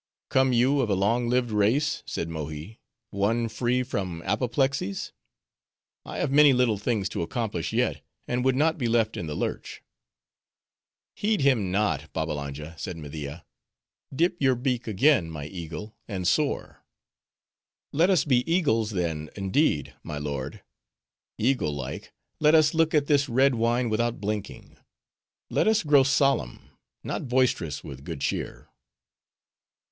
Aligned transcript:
"Come 0.29 0.51
you 0.51 0.79
of 0.79 0.89
a 0.89 0.95
long 0.95 1.29
lived 1.29 1.51
race," 1.51 2.01
said 2.07 2.27
Mohi, 2.27 2.79
"one 3.11 3.47
free 3.47 3.83
from 3.83 4.23
apoplexies? 4.23 5.11
I 6.03 6.17
have 6.17 6.31
many 6.31 6.53
little 6.53 6.79
things 6.79 7.07
to 7.09 7.21
accomplish 7.21 7.71
yet, 7.71 8.01
and 8.27 8.43
would 8.43 8.55
not 8.55 8.79
be 8.79 8.87
left 8.87 9.15
in 9.15 9.27
the 9.27 9.35
lurch." 9.35 9.83
"Heed 11.15 11.41
him 11.41 11.69
not, 11.71 12.11
Babbalanja," 12.13 12.77
said 12.79 12.97
Media. 12.97 13.45
"Dip 14.11 14.37
your 14.41 14.55
beak 14.55 14.87
again, 14.87 15.29
my 15.29 15.45
eagle, 15.45 15.95
and 16.07 16.27
soar." 16.27 16.83
"Let 17.93 18.09
us 18.09 18.25
be 18.25 18.37
eagles, 18.51 18.89
then, 18.89 19.29
indeed, 19.35 19.93
my 20.01 20.17
lord: 20.17 20.63
eagle 21.37 21.75
like, 21.75 22.11
let 22.39 22.55
us 22.55 22.73
look 22.73 22.95
at 22.95 23.05
this 23.05 23.29
red 23.29 23.53
wine 23.53 23.87
without 23.87 24.19
blinking; 24.19 24.77
let 25.51 25.67
us 25.67 25.83
grow 25.83 26.01
solemn, 26.01 26.71
not 27.03 27.27
boisterous, 27.27 27.83
with 27.83 28.03
good 28.03 28.21
cheer." 28.21 28.67